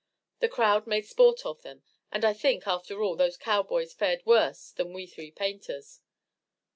The 0.39 0.49
crowd 0.49 0.87
made 0.87 1.05
sport 1.05 1.45
of 1.45 1.61
them, 1.61 1.83
and 2.11 2.25
I 2.25 2.33
think, 2.33 2.65
after 2.65 3.03
all, 3.03 3.15
those 3.15 3.37
cowboys 3.37 3.93
fared 3.93 4.25
worse 4.25 4.71
than 4.71 4.93
we 4.93 5.05
three 5.05 5.29
painters. 5.29 6.01